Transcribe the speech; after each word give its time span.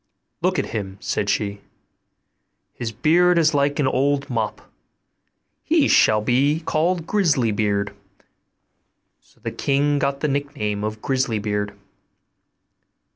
'Look 0.41 0.57
at 0.57 0.71
him,' 0.73 0.97
said 0.99 1.29
she; 1.29 1.61
'his 2.73 2.91
beard 2.91 3.37
is 3.37 3.53
like 3.53 3.77
an 3.79 3.85
old 3.85 4.31
mop; 4.31 4.67
he 5.63 5.87
shall 5.87 6.21
be 6.21 6.61
called 6.61 7.05
Grisly 7.05 7.51
beard.' 7.51 7.93
So 9.19 9.39
the 9.41 9.51
king 9.51 9.99
got 9.99 10.21
the 10.21 10.27
nickname 10.27 10.83
of 10.83 11.03
Grisly 11.03 11.37
beard. 11.37 11.75